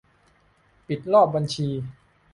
[0.87, 1.67] ปิดรอบบัญชี